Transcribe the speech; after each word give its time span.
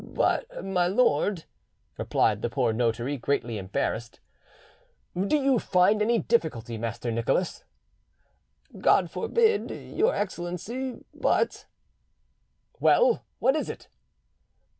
"But, 0.03 0.65
my 0.65 0.87
lord—" 0.87 1.43
replied 1.95 2.41
the 2.41 2.49
poor 2.49 2.73
notary, 2.73 3.17
greatly 3.17 3.59
embarrassed. 3.59 4.19
"Do 5.15 5.35
you 5.37 5.59
find 5.59 6.01
any 6.01 6.17
difficulty, 6.17 6.75
Master 6.79 7.11
Nicholas?" 7.11 7.63
"God 8.79 9.11
forbid, 9.11 9.69
your 9.69 10.15
Excellency, 10.15 11.05
but—" 11.13 11.67
"Well, 12.79 13.25
what 13.37 13.55
is 13.55 13.69
it?" 13.69 13.89